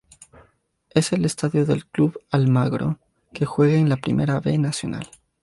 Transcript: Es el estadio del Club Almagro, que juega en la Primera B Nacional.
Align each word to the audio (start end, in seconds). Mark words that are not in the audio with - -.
Es 0.89 1.13
el 1.13 1.25
estadio 1.25 1.63
del 1.63 1.85
Club 1.85 2.19
Almagro, 2.31 2.97
que 3.33 3.45
juega 3.45 3.75
en 3.77 3.87
la 3.87 3.97
Primera 3.97 4.39
B 4.39 4.57
Nacional. 4.57 5.07